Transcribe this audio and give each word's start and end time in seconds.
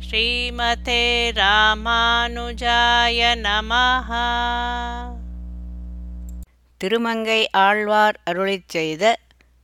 ஸ்ரீமதே 0.00 1.02
ராமானுஜாய 1.32 3.20
நமஹ. 3.36 4.10
திருமங்கை 6.80 7.50
ஆழ்வார் 7.50 8.20
அருளிச் 8.30 8.68
செய்த 8.68 9.18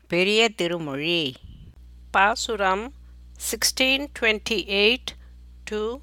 பெரிய 0.09 0.49
திருமொழி. 0.49 1.35
பாசுரம் 2.11 2.93
sixteen 3.51 4.07
twenty 4.21 4.59
eight 4.75 5.13
to 5.65 5.99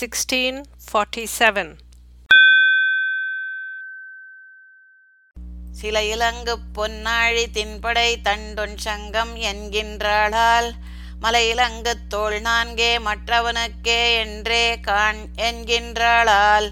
sixteen 0.00 0.64
forty 0.86 1.26
seven 1.38 1.74
சில 5.70 6.04
இலங்கு 6.04 6.58
பொன்னாழி 6.74 7.46
தின்படை 7.52 8.16
தண்டொன் 8.22 8.76
சங்கம் 8.76 9.36
என்கின்றாளால் 9.36 10.72
மலையிலங்கு 11.22 11.92
தோல் 12.08 12.40
நான்கே 12.40 12.90
மற்றவனுக்கே 12.98 14.00
என்றே 14.16 14.80
காண் 14.80 15.20
என்கின்றாளால். 15.36 16.68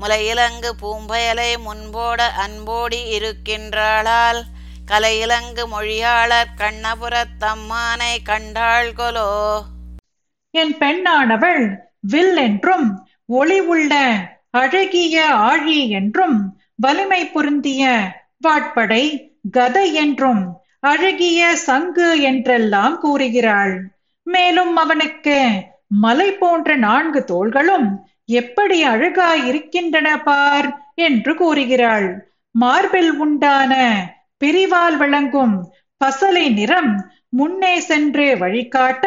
முலையிலங்கு 0.00 0.70
பூம்பயலை 0.82 1.50
முன்போட 1.66 2.20
அன்போடி 2.44 3.00
இருக்கின்றாளால். 3.16 4.40
கலையிலங்கு 4.90 5.66
மொழியாளர் 5.66 6.52
கண்ணபுரத் 6.56 7.36
தம்மானை 7.40 8.14
கண்டாள் 8.22 8.92
கொலோ 8.92 9.30
என் 10.54 10.74
பெண்ணானவள் 10.78 11.64
வில் 12.00 12.36
என்றும் 12.36 12.86
ஒளி 13.26 13.60
உள்ள 13.60 13.92
அழகிய 14.50 15.16
ஆழி 15.34 15.88
என்றும் 15.90 16.36
வலிமை 16.76 17.22
பொருந்திய 17.26 17.82
வாட்படை 18.40 19.02
கதை 19.50 19.94
என்றும் 19.94 20.42
அழகிய 20.88 21.40
சங்கு 21.66 22.08
என்றெல்லாம் 22.20 22.96
கூறுகிறாள். 22.98 23.74
மேலும் 24.26 24.74
அவனுக்கு 24.76 25.38
மலை 26.04 26.28
போன்ற 26.32 26.68
நான்கு 26.84 27.20
தோள்களும் 27.24 27.88
எப்படி 28.38 28.78
அழகாய் 28.84 29.42
இருக்கின்றன 29.46 30.08
பார் 30.20 30.68
என்று 31.06 31.32
கூறுகிறாள். 31.34 32.08
மார்பில் 32.54 33.12
உண்டான 33.16 33.72
பிரிவால் 34.44 34.96
விளங்கும் 34.96 35.56
பசலை 36.00 36.46
நிறம் 36.52 36.92
முன்னே 37.30 37.74
சென்று 37.80 38.26
வழிகாட்ட 38.38 39.06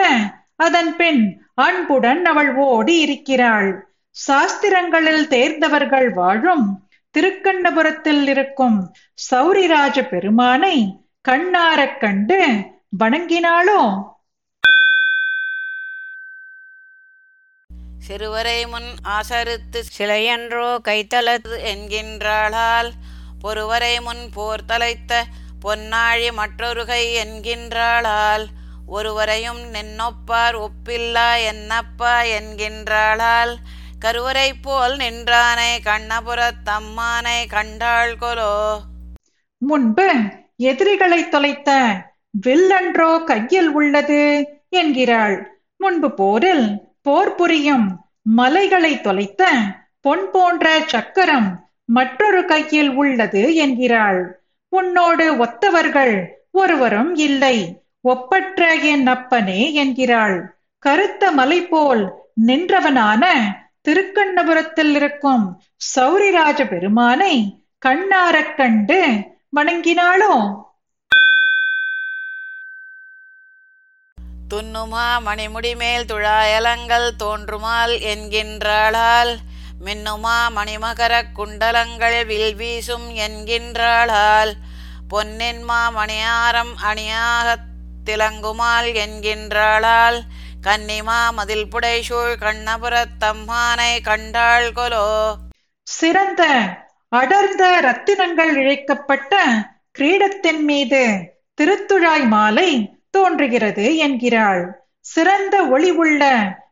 அதன் 0.57 0.91
பின் 0.95 1.21
அன்புடன் 1.57 2.23
அவள் 2.25 2.51
ஓடி 2.67 2.95
இருக்கிறாள். 2.99 3.69
சாஸ்திரங்களில் 4.15 5.25
தேர்ந்தவர்கள் 5.27 6.09
வாழும் 6.13 6.65
திருக்கண்ணபுரத்தில் 7.15 8.23
இருக்கும் 8.27 8.79
சௌரிராஜ 9.29 9.97
பெருமானை 10.09 10.75
கண்ணாரக் 11.25 11.99
கண்டு 11.99 12.37
வணங்கினாளோ? 12.99 13.81
சிறுவரை 18.01 18.59
முன் 18.65 18.87
ஆசரித்து 19.09 19.79
சிலையன்றோ 19.89 20.67
கைத்தலத்து 20.87 21.57
என்கின்றாளால் 21.71 22.89
பொறுவரை 23.39 23.95
முன் 23.99 24.23
போர் 24.33 24.65
தலைத்த 24.65 25.11
பொன்னாழி 25.61 26.29
மற்றொருகை 26.31 27.03
என்கின்றாளால் 27.23 28.45
ஒருவரையும் 28.87 29.61
நின்னொப்பார் 29.73 30.57
ஒப்பில்லா 30.59 31.29
என்னப்பா 31.43 32.13
என்கின்றாளால் 32.37 33.53
கருவறை 33.99 34.49
போல் 34.61 34.95
நின்றானை 34.97 35.71
கண்ணபுரத் 35.83 36.63
தம்மானை 36.65 37.39
கண்டாள் 37.47 38.15
கொலோ 38.17 38.53
முன்பு 39.61 40.09
எதிரிகளை 40.59 41.29
தொலைத்த 41.29 41.69
வில்லன்றோ 42.45 43.23
கையில் 43.23 43.69
உள்ளது 43.71 44.21
என்கிறாள். 44.69 45.35
முன்பு 45.75 46.09
போரில் 46.11 46.65
போர் 47.01 47.35
புரியும் 47.35 47.85
மலைகளை 48.21 49.01
தொலைத்த 49.01 49.43
பொன் 50.01 50.25
போன்ற 50.31 50.65
சக்கரம் 50.85 51.47
மற்றொரு 51.89 52.41
கையில் 52.45 52.91
உள்ளது 52.93 53.55
என்கிறாள். 53.55 54.19
உன்னோடு 54.69 55.25
ஒத்தவர்கள் 55.45 56.15
ஒருவரும் 56.51 57.15
இல்லை. 57.15 57.57
ஒப்பற்ற 58.01 58.73
என் 58.91 59.07
அப்பனே 59.07 59.73
என்கிறாள். 59.73 60.37
கருத்த 60.79 61.31
மலை 61.31 61.61
போல் 61.67 62.03
நின்றவனான 62.45 63.23
திருக்கண்ணபுரத்தில் 63.89 64.93
இருக்கும் 64.95 65.45
சௌரிராஜ 65.95 66.61
பெருமானை 66.67 67.33
கண்ணாரக் 67.85 68.55
கண்டு 68.57 69.01
வணங்கினாளோ 69.55 70.67
துன்னுமா 74.53 75.19
மணிமுடி 75.25 75.75
மேல் 75.75 76.05
துழாயலங்கள் 76.05 77.09
தோன்றுமால் 77.19 77.97
என்கின்றாளால். 77.99 79.37
மின்னுமா 79.85 80.49
மணிமகரக் 80.55 81.31
குண்டலங்கள் 81.35 82.25
வில் 82.25 82.55
வீசும் 82.55 83.15
என்கின்றாளால். 83.15 84.53
பொன்னின்மா 85.09 85.89
மணியாரம் 85.95 86.73
அணியாகத் 86.83 87.65
திலங்குமால் 88.05 88.91
என்கின்றாளால். 88.93 90.21
கன்னிமா 90.61 91.31
மதில் 91.31 91.67
புடைசூழ் 91.67 92.37
கண்ணபுரத் 92.37 93.17
தம்மானை 93.19 94.01
கண்டாள் 94.01 94.71
கொலோ. 94.71 95.35
சிறந்த 95.83 96.43
அடர்ந்த 97.09 97.63
ரத்தினங்கள் 97.81 98.51
இழைக்கப்பட்ட 98.55 99.33
கிரீடத்தின் 99.99 100.61
மீது 100.61 101.03
திருத்துழாய் 101.61 102.27
மாலை 102.27 102.69
தோன்றுகிறது 103.09 103.95
என்கிறாள். 103.97 104.61
சிறந்த 104.99 105.55
ஒளி 105.65 105.91
உள்ள 105.91 106.23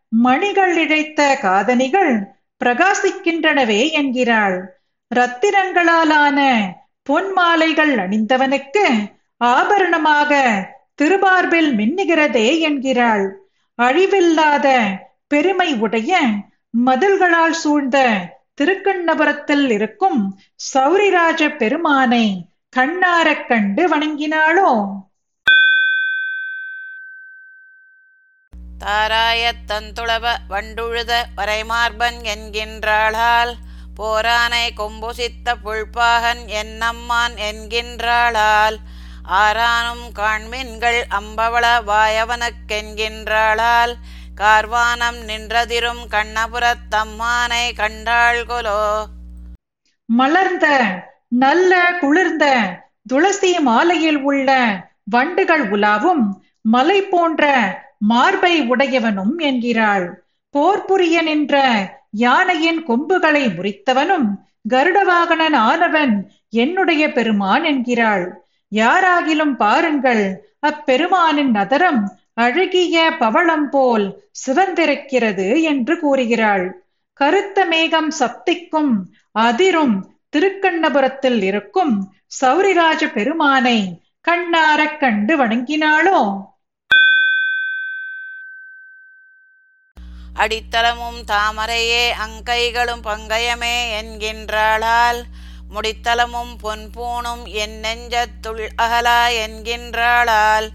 மணிகள் 0.10 0.78
இழைத்த 0.78 1.38
காதணிகள் 1.42 2.14
பிரகாசிக்கின்றனவே 2.66 3.82
என்கிறாள். 3.92 4.58
ரத்தினங்களாலான 5.16 6.40
பொன் 7.04 7.32
மாலைகள் 7.32 7.96
அணிந்தவனுக்கு 7.96 8.86
ஆபரணமாக 9.44 10.42
திருபார்பில் 11.02 11.72
மின்னுகிறதே 11.80 12.48
என்கிறாள். 12.60 13.26
அழிவில்லாத 13.80 14.68
பெருமை 15.28 15.70
உடைய 15.76 16.20
மதில்களால் 16.86 17.58
சூழ்ந்த 17.64 17.98
திருக்கண்ணபுரத்தில் 18.58 19.70
இருக்கும் 19.70 20.36
சௌரிராஜ 20.74 21.58
பெருமானை 21.58 22.46
கண்ணாரக் 22.76 23.48
கண்டு 23.48 23.90
வணங்கினாளோ? 23.90 24.98
தாராயத் 28.80 29.68
தந்துளவ 29.68 30.36
வண்டுழுத 30.50 31.26
வரைமார்பன் 31.36 32.26
என்கின்றாளால் 32.26 33.58
போரானை 33.98 34.74
கொம்புசித்த 34.78 35.56
புல்பாகன் 35.64 36.62
என்னம்மான் 36.62 37.36
என்கின்றாளால் 37.50 38.80
ஆரானும் 39.38 40.16
காண்மின்கள் 40.16 41.08
அம்பவள 41.12 41.84
வாயவனுக்கென்கின்றாளால் 41.88 43.98
கார்வானம் 44.38 45.20
நின்றதிரும் 45.30 46.02
கண்ணபுரத் 46.14 46.84
தம்மானை 46.92 47.64
கண்டாள் 47.76 48.42
கொலோ 48.50 48.82
மலர்ந்த 50.10 50.68
நல்ல 51.30 51.72
குளிர்ந்த 52.00 52.46
துளசி 53.08 53.52
மாலையில் 53.60 54.20
உள்ள 54.22 54.50
வண்டுகள் 55.04 55.66
உலாவும் 55.70 56.24
மலை 56.62 57.00
போன்ற 57.02 57.44
மார்பை 58.00 58.54
உடையவனும் 58.72 59.36
என்கிறாள். 59.38 60.06
போர் 60.56 60.86
புரிய 60.86 61.22
நின்ற 61.22 61.56
யானையின் 62.24 62.82
கொம்புகளை 62.84 63.44
முறித்தவனும் 63.48 64.28
கருடவாகனன் 64.70 65.58
ஆனவன் 65.70 66.16
என்னுடைய 66.50 67.04
பெருமான் 67.12 67.64
என்கிறாள். 67.64 68.26
யாராகிலும் 68.72 69.56
பாருங்கள் 69.56 70.24
அப்பெருமானின் 70.60 71.52
நதரம் 71.52 72.02
அழகிய 72.38 72.98
பவளம் 73.20 73.70
போல் 73.70 74.06
சிவந்திருக்கிறது 74.46 75.62
என்று 75.62 76.00
கூறுகிறாள். 76.00 76.66
கருத்த 77.14 77.66
மேகம் 77.66 78.12
சப்திக்கும் 78.20 78.92
அதிரும் 79.32 79.96
திருக்கண்ணபுரத்தில் 80.36 81.42
இருக்கும் 81.42 81.94
சௌரிராஜ 82.42 83.12
பெருமானை 83.12 83.80
கண்ணாரக் 84.28 85.00
கண்டு 85.00 85.34
வணங்கினாளோ? 85.38 86.22
அடித்தளமும் 90.36 91.20
தாமரையே 91.28 92.04
அங்கைகளும் 92.26 93.02
பங்கயமே 93.04 93.78
என்கின்றாளால் 94.00 95.22
முடித்தளமும் 95.74 96.54
பொன்பூணும் 96.64 97.44
என் 97.62 97.80
நெஞ்சத்துள் 97.80 98.62
அகலா 98.82 99.22
என்கின்றாளால் 99.46 100.68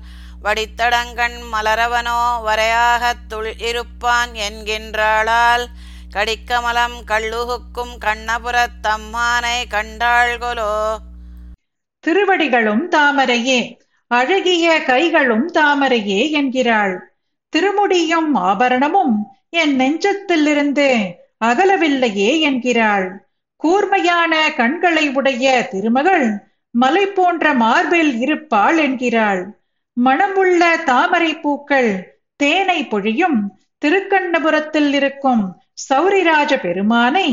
வடித்தடங்கண் 0.45 1.41
மலரவனோ 1.53 2.41
வரையாகத் 2.47 3.27
துள் 3.29 3.59
இருப்பான் 3.59 4.31
என்கின்றாளால் 4.33 5.67
கடிக்கமலம் 6.15 7.05
கள்ளுகுக்கும் 7.07 7.99
கண்ணபுரத் 8.01 8.83
தம்மானை 8.83 9.65
கண்டாள்கொலோ. 9.71 10.97
திருவடிகளும் 12.01 12.91
தாமரையே 12.91 13.79
அழகிய 14.07 14.83
கைகளும் 14.85 15.53
தாமரையே 15.53 16.31
என்கிறாள். 16.31 17.15
திருமுடியும் 17.57 18.35
ஆபரணமும் 18.35 19.27
என் 19.51 19.77
நெஞ்சத்திலிருந்து 19.77 21.15
அகலவில்லையே 21.45 22.41
என்கிறாள். 22.41 23.29
கூர்மையான 23.57 24.55
கண்களை 24.55 25.11
உடைய 25.11 25.69
திருமகள் 25.69 26.47
மலை 26.71 27.07
போன்ற 27.07 27.55
மார்பில் 27.55 28.21
இருப்பாள் 28.21 28.79
என்கிறாள். 28.79 29.62
மணமுள்ள 29.97 30.77
தாமரை 30.85 31.37
பூக்கள் 31.37 31.91
தேனை 32.41 32.85
பொழியும் 32.85 33.39
திருக்கண்ணபுரத்தில் 33.83 34.93
இருக்கும் 34.93 35.43
சௌரிராஜ 35.89 36.53
பெருமானை 36.57 37.29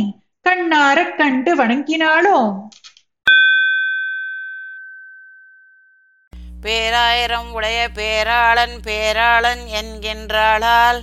கண்ணாரக் 0.46 1.16
கண்டு 1.16 1.56
வணங்கினாளோ? 1.56 2.40
பேராயிரம் 6.64 7.52
உடைய 7.52 7.90
பேராளன் 7.96 8.76
பேராளன் 8.86 9.64
என்கின்றாளால் 9.72 11.00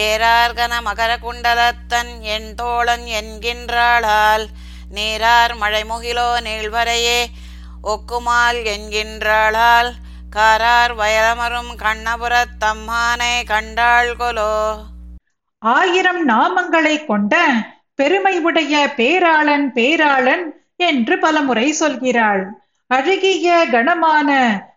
ஏரார்கன 0.00 0.80
மகர 0.82 1.18
குண்டலத்தன் 1.18 2.22
என் 2.26 2.54
தோழன் 2.54 3.06
என்கின்றாளால் 3.12 4.44
நீரார் 4.90 5.54
மழைமுகிலோ 5.54 6.40
நீள்வரையே 6.40 7.20
ஒக்குமால் 7.84 8.60
என்கின்றாளால் 8.66 9.90
காரார் 10.36 10.94
வயலமரும் 10.94 11.70
கண்ணபுரத் 11.78 12.56
தம்மானை 12.60 13.44
கண்டாள் 13.46 14.16
கொலோ. 14.18 14.76
ஆயிரம் 15.58 16.28
நாமங்களை 16.28 17.04
கொண்ட 17.04 17.36
பெருமை 17.94 18.40
உடைய 18.40 18.92
பேராளன் 18.96 19.64
பேராளன் 19.74 20.42
என்று 20.76 21.18
பலமுறை 21.18 21.74
சொல்கிறாள். 21.80 22.42
அழகிய 22.86 23.66
கனமான 23.70 24.30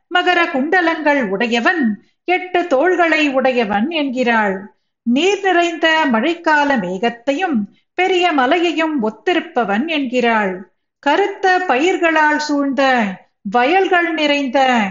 மகர 0.07 0.45
குண்டலங்கள் 0.45 1.21
உடையவன் 1.27 2.03
எட்டு 2.23 2.67
தோள்களை 2.67 3.29
உடையவன் 3.29 3.89
என்கிறாள். 3.89 4.73
நீர் 5.01 5.41
நிறைந்த 5.41 6.05
மழைக்கால 6.11 6.77
மேகத்தையும் 6.77 7.57
பெரிய 7.93 8.31
மலையையும் 8.31 9.09
ஒத்திருப்பவன் 9.09 9.87
என்கிறாள். 9.87 10.71
கருத்த 10.99 11.59
பயிர்களால் 11.67 12.37
சூழ்ந்த 12.37 13.03
வயல்கள் 13.41 14.13
நிறைந்த 14.13 14.81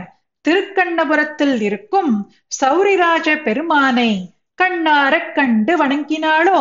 திருக்கண்ணபுரத்தில் 0.48 1.60
இருக்கும் 1.60 2.12
சௌரிராஜ 2.60 3.42
பெருமானை 3.42 4.10
கண்ணாரக் 4.58 5.32
கண்டு 5.34 5.72
வணங்கினாளோ? 5.76 6.60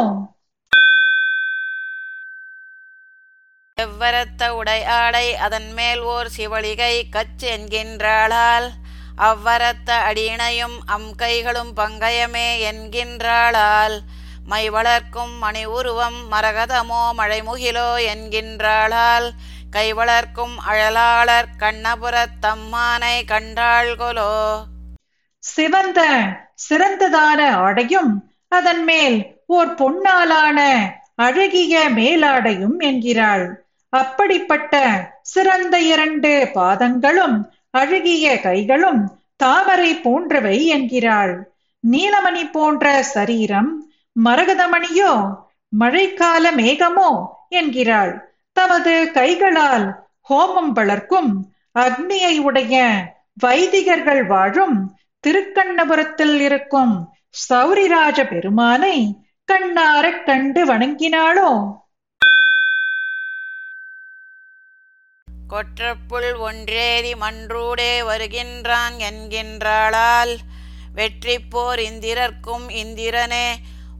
எவ்வரத்த 3.77 4.49
உடை 4.49 4.83
ஆடை 4.95 5.35
அதன் 5.37 5.73
மேல் 5.73 5.99
ஓர் 6.05 6.27
சிவளிகை 6.27 6.95
கச் 7.09 7.45
என்கின்றாளால் 7.45 8.67
அவ்வரத்த 9.21 9.89
அடியினையும் 10.03 10.77
அம் 10.87 11.15
கைகளும் 11.15 11.73
பங்கயமே 11.73 12.47
என்கின்றாளால் 12.71 13.97
மை 14.45 14.69
வளர்க்கும் 14.69 15.35
மணி 15.37 15.65
உருவம் 15.69 16.19
மரகதமோ 16.31 17.03
மழைமுகிலோ 17.13 17.89
என்கின்றாளால் 18.07 19.27
கை 19.71 19.93
வளர்க்கும் 19.93 20.59
அழலாளர் 20.67 21.47
கண்ணபுரத் 21.59 22.37
தம்மானை 22.41 23.25
கண்டாள் 23.25 23.95
கொலோ 23.95 24.63
சிவந்த 25.39 26.01
சிறந்ததான 26.69 27.49
ஆடையும் 27.51 28.33
அதன் 28.47 28.83
மேல் 28.83 29.41
ஓர் 29.45 29.73
பொன்னாலான 29.73 30.59
அழகிய 31.15 31.89
மேலாடையும் 31.89 32.77
என்கிறாள். 32.79 33.65
அப்படிப்பட்ட 33.89 34.81
சிறந்த 35.21 35.79
இரண்டு 35.79 36.49
பாதங்களும் 36.53 37.51
அழகிய 37.69 38.39
கைகளும் 38.39 39.19
தாமரை 39.35 39.95
போன்றவை 39.95 40.65
என்கிறாள். 40.65 41.53
நீலமணி 41.91 42.51
போன்ற 42.51 43.03
சரீரம் 43.03 43.91
மரகதமணியோ 44.25 45.33
மழைக்கால 45.79 46.51
மேகமோ 46.55 47.25
என்கிறாள். 47.49 48.26
தமது 48.57 48.93
கைகளால் 49.13 49.87
ஹோமம் 50.29 50.71
வளர்க்கும் 50.71 51.31
அக்னியை 51.75 52.33
உடைய 52.39 52.75
வைதிகர்கள் 53.43 54.23
வாழும் 54.25 54.77
திருக்கண்ணபுரத்தில் 55.23 56.37
இருக்கும் 56.39 56.93
சௌரிராஜ 57.47 58.19
பெருமானை 58.27 58.95
கண்ணாரக் 59.49 60.23
கண்டு 60.25 60.61
வணங்கினாளோ? 60.65 61.51
கொற்றப்புள் 65.47 66.31
ஒன்றேறி 66.39 67.13
மன்றூடே 67.15 67.91
வருகின்றான் 68.03 68.95
என்கின்றாளால் 69.01 70.33
வெற்றி 70.93 71.39
போர் 71.49 71.81
இந்திரர்க்கும் 71.81 72.67
இந்திரனே 72.77 73.47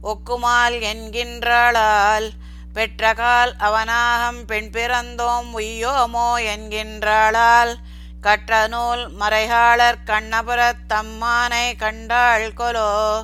ஒக்குமால் 0.02 0.76
என்கின்றாளால் 0.90 2.28
பெற்றகால் 2.74 3.52
அவனாகம் 3.58 4.44
பெண் 4.46 4.70
பிறந்தோம் 4.72 5.48
உய்யோமோ 5.56 6.34
என்கின்றாளால். 6.44 7.74
கற்ற 8.20 8.66
நூல் 8.66 9.08
மறைகாளர் 9.20 9.98
கண்ணபுரத் 10.06 10.82
தம்மானை 10.88 11.76
கண்டாள் 11.78 12.52
கொலோ. 12.56 13.22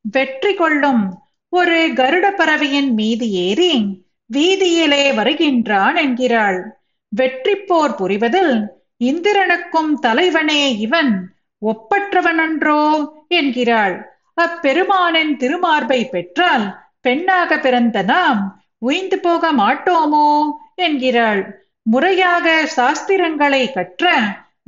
வெற்றி 0.00 0.54
கொள்ளும் 0.54 1.22
ஒரு 1.48 1.92
கருட 1.94 2.30
பறவையின் 2.30 2.94
மீது 2.94 3.30
ஏறி 3.30 4.04
வீதியிலே 4.34 5.14
வருகின்றான் 5.14 5.96
என்கிறாள். 5.96 6.76
வெற்றி 7.08 7.54
போர் 7.54 7.94
புரிவதில் 7.94 8.66
இந்திரனுக்கும் 8.96 9.98
தலைவனே 9.98 10.78
இவன். 10.78 11.36
ஒப்பற்றவனன்றோ 11.62 13.08
என்கிறாள். 13.28 14.16
அப்பெருமானின் 14.34 15.36
திருமார்பை 15.36 16.08
பெற்றால் 16.08 16.78
பெண்ணாக 17.00 17.58
பிறந்த 17.58 18.02
நாம் 18.02 18.57
உய்ந்து 18.78 19.18
போக 19.18 19.52
மாட்டோமோ? 19.52 20.50
என்கிறாள். 20.74 21.66
முறையாக 21.82 22.68
சாஸ்திரங்களை 22.76 23.72
கற்ற 23.72 24.20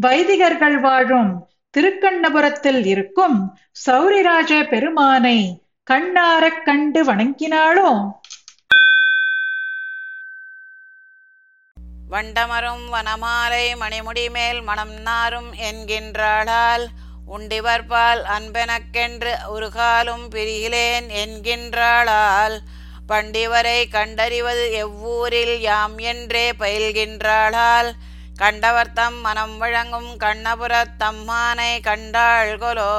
வைதிகர்கள் 0.03 0.81
வாழும் 0.81 1.49
திருக்கண்ணபுரத்தில் 1.79 2.87
இருக்கும் 2.87 3.59
சௌரிராஜ 3.87 4.69
பெருமானை 4.69 5.62
கண்ணாரக் 5.91 6.65
கண்டு 6.65 7.05
வணங்கினாளோ? 7.05 8.11
வண்டமரும் 12.11 12.87
வனமாலை 12.93 13.67
மணிமுடி 13.81 14.31
மேல் 14.31 14.61
மணம் 14.62 14.95
நாரும் 15.01 15.53
என்கின்றாளால் 15.53 16.87
உண்டிவர்பால் 17.39 18.23
அன்பெனக்கென்று 18.39 19.33
உருகாலும் 19.55 20.25
பிரிகிலேன் 20.31 21.09
என்கின்றாளால் 21.25 22.59
பண்டிவரை 23.11 23.79
கண்டறிவது 23.90 24.64
எவ்வூரில் 24.73 25.55
யாம் 25.61 25.99
என்றே 25.99 26.47
பயில்கின்றாளால். 26.61 27.90
கண்டவர்த்தம் 28.43 29.17
மனம் 29.23 29.57
வழங்கும் 29.59 30.11
கண்ணபுரத் 30.25 30.95
தம்மானை 30.99 31.73
கண்டாள் 31.83 32.52
கொலோ 32.59 32.95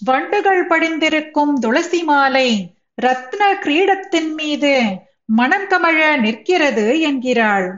வண்டுகள் 0.00 0.66
படிந்திருக்கும் 0.66 1.54
துளசி 1.58 2.02
மாலை 2.02 2.48
ரத்ன 3.02 3.40
கிரீடத்தின் 3.62 4.30
மீது 4.34 4.74
மனம் 5.24 5.66
கமழ 5.68 6.16
நிற்கிறது 6.16 7.00
என்கிறாள். 7.00 7.68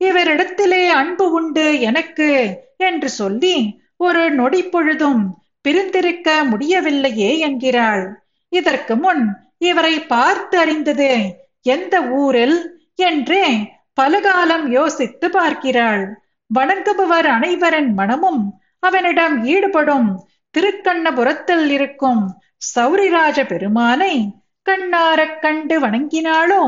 இவரிடத்திலே 0.00 0.82
அன்பு 0.88 1.32
உண்டு 1.32 1.80
எனக்கு 1.80 2.30
என்று 2.76 3.08
சொல்லி 3.10 3.56
ஒரு 3.96 4.30
நொடி 4.30 4.62
பொழுதும் 4.64 5.22
பிரிந்திருக்க 5.60 6.44
முடியவில்லையே 6.44 7.30
என்கிறாள். 7.38 8.04
இதற்கு 8.52 8.96
முன் 8.96 9.24
இவரை 9.60 9.94
பார்த்து 10.12 10.58
அறிந்தது 10.58 11.08
எந்த 11.62 11.94
ஊரில்? 12.20 12.58
என்றே 12.94 13.46
பலகாலம் 13.94 14.70
யோசித்து 14.70 15.30
பார்க்கிறாள். 15.30 16.02
வணங்குபவர் 16.50 17.28
அனைவரின் 17.36 17.92
மனமும் 17.92 18.42
அவனிடம் 18.78 19.36
ஈடுபடும். 19.44 20.08
திருக்கண்ணபுரத்தில் 20.54 21.66
இருக்கும் 21.68 22.22
சௌரிராஜ 22.74 23.46
பெருமானை 23.46 24.14
கண்ணாரக் 24.66 25.38
கண்டு 25.40 25.76
வணங்கினாளோ? 25.80 26.62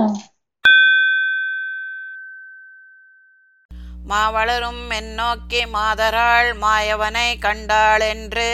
மாவளரும் 4.11 4.83
மென்னோக்கி 4.91 5.61
மாதராள் 5.75 6.51
மாயவனை 6.63 7.29
கண்டாளென்று 7.41 8.51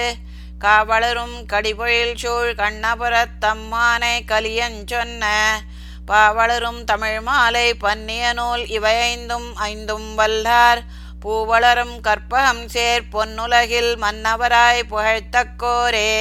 காவளரும் 0.59 1.45
கடிபொழில் 1.47 2.17
சூழ் 2.17 2.55
கண்ணபுரத் 2.55 3.37
தம்மானை 3.41 4.21
கலியஞ்சொன்ன 4.27 5.25
பாவளரும் 6.07 6.85
தமிழ் 6.85 7.21
மாலை 7.21 7.75
பன்னிய 7.75 8.33
நூல் 8.33 8.67
இவையைந்தும் 8.67 9.55
ஐந்தும் 9.57 10.19
வல்லார். 10.19 10.81
பூவளரும் 11.25 11.97
கற்பகம் 12.00 12.65
சேர் 12.65 13.03
பொன்னுலகில் 13.12 13.97
மன்னவராய் 13.97 14.83
புகழ்த்தக்கோரே 14.91 16.12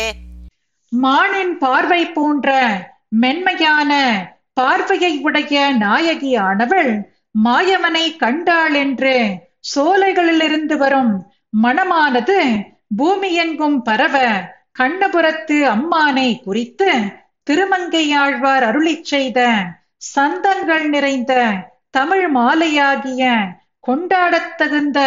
மானின் 0.91 1.57
பார்வை 1.57 2.05
போன்ற 2.07 2.49
மென்மையான 3.09 3.91
பார்வையை 4.53 5.19
உடைய 5.23 5.75
நாயகியானவள் 5.77 6.91
மாயவனை 7.43 8.15
கண்டாள் 8.15 8.73
என்று 8.73 9.15
சோலைகளிலிருந்து 9.75 10.77
வரும் 10.77 11.13
மனமானது 11.63 12.39
பூமியெங்கும் 12.91 13.81
பரவ 13.81 14.15
கண்ணபுரத்து 14.79 15.57
அம்மானை 15.67 16.43
குறித்து 16.43 16.89
திருமங்கையாழ்வார் 17.49 18.63
அருளிச் 18.63 19.03
செய்த 19.03 19.39
சந்தங்கள் 20.15 20.89
நிறைந்த 20.89 21.53
தமிழ் 21.89 22.35
மாலையாகிய 22.35 23.47
கொண்டாடத் 23.79 24.55
தகுந்த 24.57 24.99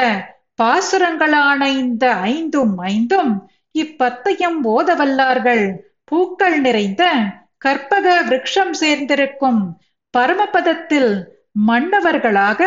பாசுரங்களான 0.62 1.66
இந்த 1.66 2.12
ஐந்தும் 2.12 2.78
ஐந்தும் 2.78 3.49
இப்பத்தையும் 3.75 4.58
ஓதவல்லார்கள். 4.64 5.75
பூக்கள் 6.04 6.60
நிறைந்த 6.60 7.12
கற்பக 7.58 8.22
விருட்சம் 8.22 8.72
சேர்ந்திருக்கும் 8.80 9.60
பரமபதத்தில் 10.18 11.12
மன்னவர்களாக 11.66 12.62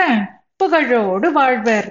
புகழோடு 0.64 1.32
வாழ்வர். 1.32 1.90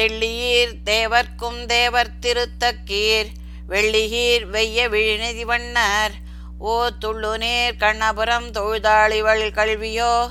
தெள்ளியீர் 0.00 0.72
தேவர்க்கும் 0.84 1.66
தேவர் 1.66 2.10
திருத்தக்கீர் 2.20 3.26
வெள்ளியீர் 3.68 4.44
வெய்ய 4.50 4.88
விழிநிதி 4.88 5.44
வண்ணர். 5.44 6.12
ஓ 6.58 6.88
துள்ளுநீர் 6.98 7.76
கண்ணபுரம் 7.78 8.46
தொழுதாளிவள் 8.50 9.44
கல்வியோ 9.50 10.28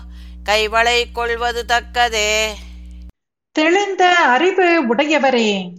கைவளை 0.50 1.06
கொள்வது 1.14 1.66
தக்கதே. 1.68 2.34
தெளிந்த 3.52 4.16
அறிவு 4.16 4.96
உடையவரே 4.96 5.72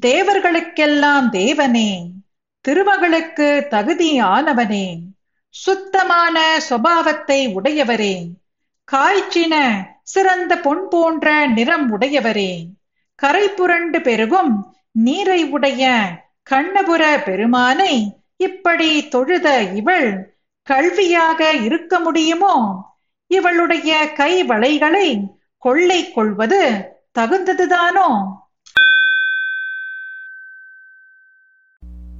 தேவர்களுக்கெல்லாம் 0.00 1.30
தேவனே 1.32 2.10
திருமகளுக்கு 2.68 3.48
தகுதியானவனே. 3.70 4.98
சுத்தமான 5.48 6.60
சுபாவத்தை 6.70 7.40
உடையவரே 7.54 8.28
காய்ச்சின 8.92 9.54
சிறந்த 10.02 10.58
பொன் 10.58 10.88
போன்ற 10.90 11.46
நிறம் 11.46 12.00
உடையவரே. 12.00 12.66
கரை 13.22 13.48
புரண்டு 13.48 14.00
பெருகும் 14.00 14.76
நீரை 14.92 15.44
உடைய 15.44 15.82
கண்ணபுர 16.50 17.22
பெருமானை 17.24 18.16
இப்படி 18.36 19.08
தொழுத 19.08 19.62
இவள் 19.74 20.34
கல்வியாக 20.70 21.40
இருக்க 21.62 21.98
முடியுமோ? 21.98 22.56
இவளுடைய 23.26 24.12
கை 24.12 24.44
வளைகளை 24.44 25.34
கொள்ளை 25.58 26.12
கொள்வது 26.12 26.62
தகுந்ததுதானோ? 27.18 28.08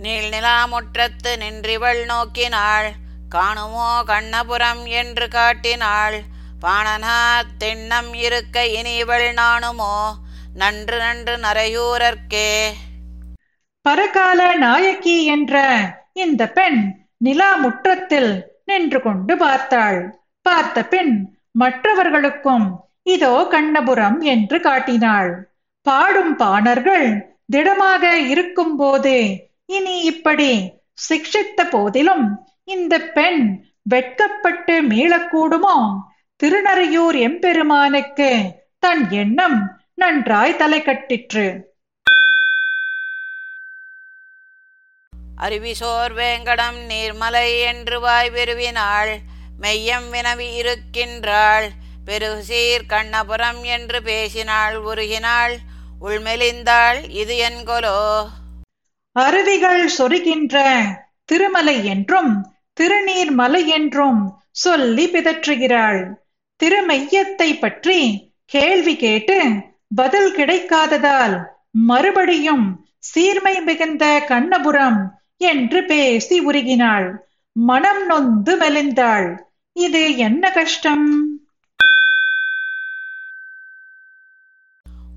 நீள்நிலா 0.02 0.56
முற்றத்து 0.66 1.36
நின்றிவள் 1.36 2.04
நோக்கினாள். 2.04 2.90
காணுமோ 3.28 4.02
கண்ணபுரம் 4.06 4.84
என்று 4.84 5.28
காட்டினாள். 5.28 6.22
பாணனா 6.60 7.42
திண்ணம் 7.58 8.14
இருக்க 8.14 8.66
இனிவள் 8.66 9.32
நாணுமோ? 9.32 10.14
நன்று 10.54 10.98
நன்று 10.98 11.34
நரையூரர்க்கே. 11.36 12.48
பரகால 13.82 14.56
நாயகி 14.56 15.24
என்ற 15.24 15.62
இந்த 16.12 16.48
பெண் 16.48 16.80
நிலா 17.16 17.54
முற்றத்தில் 17.54 18.32
நின்று 18.64 19.02
கொண்டு 19.02 19.36
பார்த்தாள். 19.36 20.00
பார்த்த 20.42 20.84
பின் 20.84 21.14
மற்றவர்களுக்கும் 21.52 22.66
இதோ 23.02 23.48
கண்ணபுரம் 23.50 24.20
என்று 24.20 24.60
காட்டினாள். 24.60 25.32
பாடும் 25.82 26.36
பாணர்கள் 26.36 27.08
திடமாக 27.46 28.18
இருக்கும்போது 28.18 29.16
இனி 29.66 29.98
இப்படி 30.02 30.52
சிக்ஷித்த 31.08 31.60
போதிலும் 31.70 32.46
இந்த 32.64 32.98
பெண் 32.98 33.42
வெட்கப்பட்டு 33.82 34.82
மீளக்கூடுமோ? 34.82 35.76
திருநறையூர் 36.40 37.16
எம்பெருமானுக்கு 37.18 38.30
தன் 38.78 39.10
எண்ணம் 39.10 39.58
நன்றாய் 39.98 40.56
தலை 40.56 40.78
கட்டிற்று. 40.80 41.44
அருவிசோர் 45.38 46.12
வேங்கடம் 46.12 46.78
நீர்மலை 46.90 47.48
என்று 47.60 47.96
வாய் 48.00 48.30
விருவினாள் 48.30 49.12
மெய்யம் 49.60 50.08
வினவி 50.12 50.48
இருக்கின்றாள் 50.54 51.66
பெருசீர் 52.06 52.84
கண்ணபுரம் 52.88 53.62
என்று 53.62 54.02
பேசினாள் 54.02 54.76
உருகினாள் 54.82 55.54
உள்மெலிந்தாள் 56.00 57.00
இது 57.12 57.36
என்கொலோ? 57.48 57.98
அருவிகள் 59.16 59.84
சொருகின்ற 59.98 60.56
திருமலை 61.24 61.76
என்றும் 61.84 62.32
திருநீர் 62.80 63.32
மலை 63.32 63.68
என்றும் 63.68 64.22
சொல்லி 64.50 65.06
பிதற்றுகிறாள். 65.06 66.00
திருமெய்யத்தை 66.60 67.50
பற்றி 67.58 68.00
கேள்வி 68.44 68.96
கேட்டு 68.96 69.38
பதில் 69.94 70.36
கிடைக்காததால் 70.36 71.44
மறுபடியும் 71.70 72.86
சீர்மை 72.98 73.60
மிகுந்த 73.60 74.24
கண்ணபுரம் 74.28 75.08
என்று 75.36 75.84
பேசி 75.84 76.46
உருகினாள். 76.46 77.16
மனம் 77.52 78.06
நொந்து 78.06 78.58
மெலிந்தாள். 78.58 79.38
இது 79.72 80.16
என்ன 80.16 80.50
கஷ்டம்? 80.50 81.40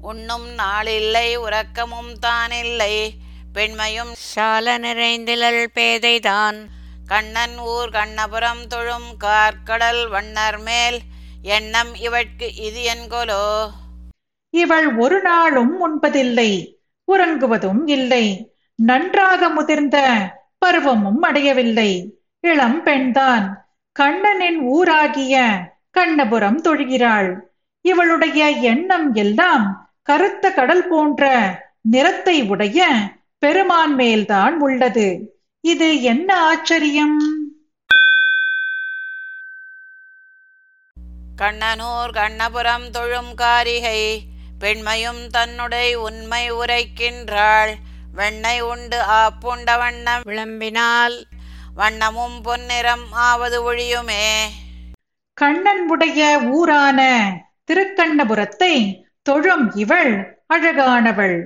உண்ணும் 0.01 0.47
நாளில்லை 0.47 1.35
உறக்கமும் 1.35 2.19
தானில்லை. 2.19 3.13
பெண்மையும் 3.53 4.13
சால 4.13 4.77
நிறைந்திலள் 4.77 5.67
பேதைதான். 5.75 6.65
கண்ணன் 7.07 7.57
ஊர் 7.57 7.89
கண்ணபுரம் 7.89 8.67
தொழும் 8.67 9.15
கார்க்கடல் 9.19 10.09
வண்ணர் 10.09 10.59
மேல். 10.59 10.99
எண்ணம் 11.41 11.95
இவட்கு 11.95 12.55
இது 12.55 12.83
என்கொலோ? 12.83 13.71
இவள் 14.55 14.87
ஒரு 14.95 15.21
நாளும் 15.21 15.73
உண்பதில்லை 15.79 16.51
உறங்குவதும் 17.11 17.83
இல்லை. 17.85 18.25
நன்றாக 18.75 19.49
முதிர்ந்த 19.49 19.97
பருவமும் 20.57 21.21
அடையவில்லை. 21.21 21.91
இளம் 22.39 22.83
பெண்தான் 22.83 23.45
கண்ணனின் 23.91 24.59
ஊராகிய 24.73 25.35
கண்ணபுரம் 25.97 26.59
தொழுகிறாள். 26.63 27.29
இவளுடைய 27.81 28.49
எண்ணம் 28.49 29.13
எல்லாம் 29.13 29.65
கருத்த 30.03 30.53
கடல் 30.53 30.87
போன்ற 30.87 31.23
நிறத்தை 31.81 32.41
உடைய 32.43 32.87
பெருமான் 33.39 33.95
மேல்தான் 33.95 34.55
உள்ளது. 34.59 35.07
இது 35.61 35.89
என்ன 36.01 36.29
ஆச்சரியம்? 36.43 37.17
கண்ணனூர் 41.41 42.11
கண்ணபுரம் 42.13 42.87
தொழும் 42.91 43.33
காரிகை 43.35 44.01
பெண்மையும் 44.59 45.29
தன்னுடைய 45.29 45.99
உண்மை 45.99 46.51
உரைக்கின்றாள். 46.51 47.73
வெண்ணை 48.17 48.59
உண்டு 48.59 48.97
ஆப்புண்ட 48.97 49.77
வண்ணம் 49.77 50.21
விளம்பினால் 50.23 51.25
வண்ணமும் 51.77 52.41
பொன்னிறம் 52.43 53.11
ஆவது 53.11 53.73
ஒழியுமே. 53.73 54.43
கண்ணன்புடைய 55.41 56.43
ஊரான 56.49 56.99
திருக்கண்ணபுரத்தை 57.71 59.03
தொழும் 59.21 59.75
இவள் 59.75 60.43
அழகானவள். 60.53 61.41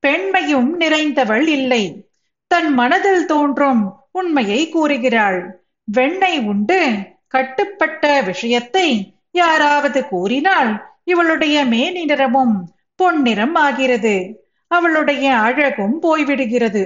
பெண்மையும் 0.00 0.80
நிறைந்தவள் 0.80 1.46
இல்லை. 1.48 2.08
தன் 2.46 2.72
மனதில் 2.72 3.26
தோன்றும் 3.26 3.96
உண்மையை 4.10 4.68
கூறுகிறாள். 4.68 5.64
வெண்ணை 5.96 6.44
உண்டு 6.44 6.98
கட்டுப்பட்ட 7.28 8.20
விஷயத்தை 8.20 9.14
யாராவது 9.30 10.08
கூறினால் 10.08 10.97
இவளுடைய 11.08 11.64
மேனி 11.64 12.04
நிறமும் 12.04 12.54
பொன்னிறம் 12.96 13.54
ஆகிறது. 13.54 14.14
அவளுடைய 14.66 15.34
அழகும் 15.36 15.96
போய்விடுகிறது. 16.02 16.82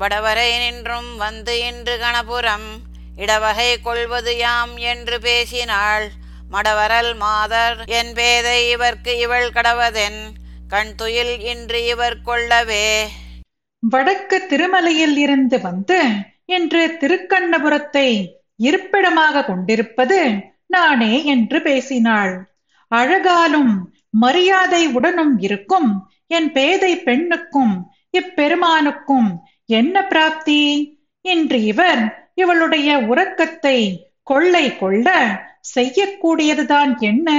வடவரை 0.00 0.48
நின்றும் 0.58 1.16
வந்து 1.16 1.54
இன்று 1.66 1.98
கணபுரம் 1.98 2.68
இடவகை 3.16 3.80
கொள்வது 3.80 4.36
யாம் 4.36 4.76
என்று 4.76 5.20
பேசினாள். 5.20 6.06
மடவரல் 6.52 7.12
மாதர் 7.16 7.78
என் 7.86 8.12
பேதை 8.14 8.58
இவர்க்கு 8.76 9.12
இவள் 9.20 9.48
கடவதென் 9.50 10.20
கண் 10.68 10.94
துயில் 10.94 11.34
இன்று 11.40 11.84
இவர் 11.84 12.18
கொள்ளவே. 12.22 12.88
வடக்கு 13.78 14.38
திருமலையில் 14.50 15.16
இருந்து 15.16 15.60
வந்து 15.60 16.00
என்று 16.46 16.82
திருக்கண்ணபுரத்தை 17.00 18.08
இருப்பிடமாக 18.56 19.44
கொண்டிருப்பது 19.44 20.18
நானே 20.66 21.24
என்று 21.24 21.62
பேசினாள். 21.62 22.34
அழகாலும் 22.90 23.94
மரியாதை 24.10 24.86
உடனும் 24.86 25.38
இருக்கும் 25.38 26.10
என் 26.26 26.52
பேதை 26.52 26.96
பெண்ணுக்கும் 26.96 27.90
இப்பெருமானுக்கும் 28.12 29.28
என்ன 29.66 30.06
பிராப்தி? 30.06 30.62
இன்று 31.20 31.64
இவர் 31.64 32.32
இவளுடைய 32.34 32.98
உறக்கத்தை 32.98 34.08
கொள்ளை 34.22 34.76
கொள்ள 34.76 35.06
செய்யக்கூடியதுதான் 35.74 36.98
என்ன? 37.00 37.30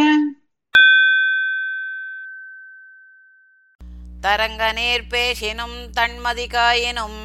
தரங்க 4.22 4.72
நேர் 4.72 5.04
பேசினும் 5.10 5.78
தன்மதிகாயினும் 5.98 7.20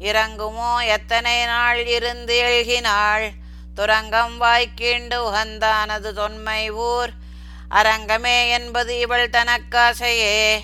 இறங்குமோ? 0.00 0.86
எத்தனை 0.86 1.44
நாள் 1.44 1.86
இருந்து 1.86 2.36
எழுகினாள்? 2.36 3.30
துரங்கம் 3.74 4.40
வாய்க்கீண்டு 4.40 5.16
உகந்தானது 5.16 6.12
தொன்மை 6.12 6.70
ஊர். 6.70 7.10
அரங்கமே 7.70 8.48
என்பது 8.48 8.98
இவள் 8.98 9.30
தனக்காசையே. 9.30 10.56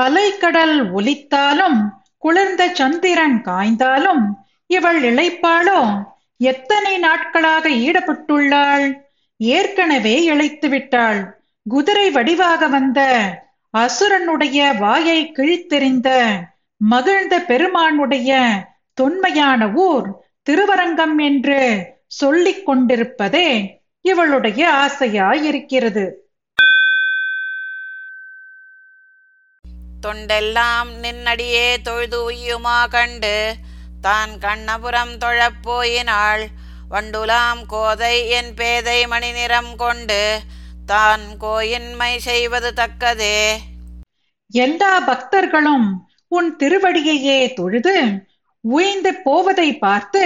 அலைக்கடல் 0.00 0.92
ஒலித்தாலும் 0.94 1.88
குளிர்ந்த 2.18 2.68
சந்திரன் 2.74 3.42
காய்ந்தாலும் 3.42 4.34
இவள் 4.66 5.14
இழைப்பாளோ? 5.14 6.02
எத்தனை 6.36 6.98
நாட்களாக 6.98 7.68
ஈடுபட்டுள்ளாள்? 7.68 8.94
ஏற்கனவே 9.36 10.22
இழைத்து 10.24 10.68
விட்டாள். 10.68 11.42
குதிரை 11.68 12.10
வடிவாக 12.10 12.68
வந்த 12.68 13.00
அசுரனுடைய 13.78 14.78
வாயை 14.78 15.32
கிழித்தெறிந்த 15.36 16.38
மகிழ்ந்த 16.82 17.40
பெருமானுடைய 17.40 18.30
தொன்மையான 18.94 19.68
ஊர் 19.68 20.06
திருவரங்கம் 20.42 21.18
என்று 21.18 21.86
சொல்லிக் 22.06 22.62
கொண்டிருப்பதே 22.68 23.78
இவளுடைய 24.00 24.62
ஆசையாயிருக்கிறது. 24.84 26.10
தொண்டெல்லாம் 30.06 30.90
நின்னடியே 31.02 31.76
தொழுது 31.82 32.30
உய்யுமா 32.30 32.88
கண்டு 32.88 33.54
தான் 34.00 34.30
கண்ணபுரம் 34.30 35.16
தொழப் 35.16 35.62
போயினாள். 35.62 36.46
வண்டுலாம் 36.90 37.66
கோதை 37.66 38.28
என் 38.28 38.54
பேதை 38.54 39.06
மணி 39.06 39.32
நிறம் 39.32 39.76
கொண்டு 39.76 40.40
தான் 40.86 41.20
கோயின்மை 41.38 42.18
செய்வது 42.18 42.72
தக்கதே. 42.76 43.56
எல்லா 44.50 45.00
பக்தர்களும் 45.00 46.08
உன் 46.30 46.56
திருவடியையே 46.58 47.38
தொழுது 47.54 47.94
உய்ந்து 48.60 49.14
போவதை 49.14 49.78
பார்த்து 49.78 50.22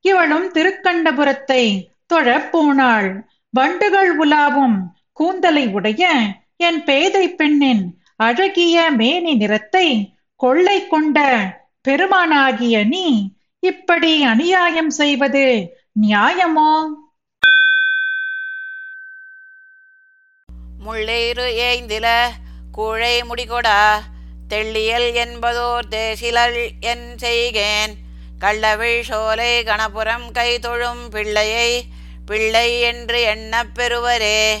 இவளும் 0.00 0.52
திருக்கண்டபுரத்தை 0.52 1.62
தொழப் 2.06 2.52
போனாள். 2.52 3.08
வண்டுகள் 3.50 4.10
உலாவும் 4.18 4.78
கூந்தலை 5.12 5.64
உடைய 5.68 6.04
என் 6.56 6.84
பேதை 6.84 7.34
பெண்ணின் 7.34 7.82
அழகிய 8.16 8.90
மேனி 8.90 9.34
நிறத்தை 9.34 9.86
கொள்ளை 10.36 10.78
கொண்ட 10.86 11.18
பெருமானாகிய 11.88 12.84
நீ 12.86 13.06
இப்படி 13.58 14.22
அநியாயம் 14.22 14.90
செய்வது 14.90 15.44
நியாயமோ? 16.00 16.72
முள்ளேறு 20.78 21.46
ஏய்ந்தில 21.66 22.06
குழை 22.72 23.22
முடிகொடா. 23.22 23.80
தெள்ளியல் 24.48 25.14
என்பதோர் 25.14 25.88
தேசிலல் 25.88 26.70
என் 26.80 27.14
செய்கேன். 27.22 27.92
கள்ளவிழ் 28.38 29.02
சோலை 29.02 29.62
கணபுரம் 29.62 30.30
கை 30.32 30.58
தொழும் 30.58 31.08
பிள்ளையை 31.10 31.84
பிள்ளை 32.26 32.80
என்று 32.80 33.20
எண்ணப் 33.20 33.74
பெறுவரே. 33.74 34.56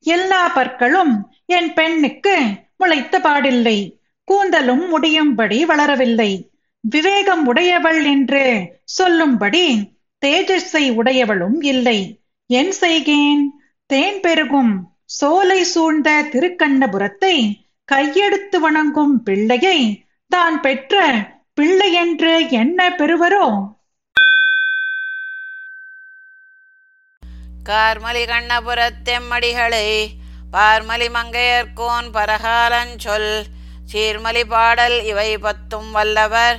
எல்லா 0.00 0.48
பற்களும் 0.48 1.34
என் 1.46 1.72
பெண்ணுக்கு 1.72 2.38
முளைத்த 2.76 3.18
பாடில்லை. 3.18 3.92
கூந்தலும் 4.24 4.88
முடியும்படி 4.88 5.66
வளரவில்லை. 5.66 6.48
விவேகம் 6.80 7.46
உடையவள் 7.46 8.04
என்று 8.04 8.76
சொல்லும்படி 8.84 9.96
தேஜஸை 10.26 10.94
உடையவளும் 10.94 11.60
இல்லை. 11.60 12.20
என் 12.46 12.72
செய்கேன் 12.80 13.42
தேன் 13.86 14.20
பெருகும் 14.20 14.92
சோலை 15.04 15.62
சூழ்ந்த 15.62 16.24
திருக்கண்ணபுரத்தை 16.32 17.66
கையெடுத்து 17.88 18.56
வணங்கும் 18.60 19.22
பிள்ளையை 19.22 20.06
தான் 20.28 20.60
பெற்ற 20.60 20.94
பிள்ளை 21.54 21.92
என்று 21.92 22.50
என்ன 22.50 22.90
பெறுவரோ? 22.90 23.46
கார்மலி 27.68 28.24
கண்ணபுரத்தெம்மடிகளை 28.24 30.06
பார்மலி 30.52 31.08
மங்கையர்கோன் 31.08 32.08
பரகாலஞ்சொல் 32.12 33.44
சீர்மலி 33.92 34.44
பாடல் 34.44 35.04
இவை 35.04 35.38
பத்தும் 35.38 35.90
வல்லவர் 35.90 36.58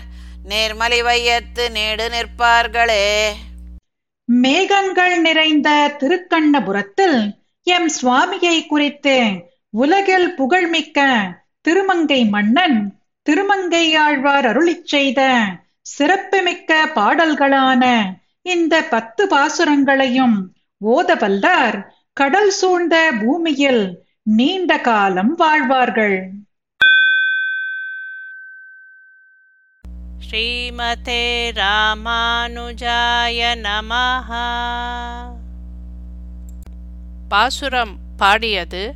நேர்மலி 0.49 1.01
வையத்து 1.03 1.71
நீடு 1.71 2.09
நிற்பார்களே. 2.09 3.31
மேகங்கள் 4.25 5.19
நிறைந்த 5.19 5.69
திருக்கண்ணபுரத்தில் 5.99 7.19
எம் 7.63 7.89
சுவாமியை 8.01 8.67
குறித்து 8.67 9.15
உலகில் 9.73 10.33
புகழ்மிக்க 10.33 10.99
திருமங்கை 11.61 12.25
மன்னன் 12.25 13.01
திருமங்கை 13.21 13.95
ஆழ்வார் 13.95 14.45
அருளிச் 14.45 14.85
செய்த 14.85 15.21
சிறப்புமிக்க 15.81 16.91
பாடல்களான 16.95 17.83
இந்த 18.41 18.83
பத்து 18.83 19.27
பாசுரங்களையும் 19.27 20.37
ஓதவல்லார் 20.81 21.77
கடல் 22.13 22.49
சூழ்ந்த 22.49 23.11
பூமியில் 23.19 23.83
நீண்ட 24.23 24.81
காலம் 24.81 25.35
வாழ்வார்கள். 25.35 26.17
ஸ்ரீமதே 30.19 31.23
ராமானுஜாய 31.55 33.39
நமஹ. 33.63 34.29
பாசுரம் 37.29 37.95
பாடியது 38.17 38.95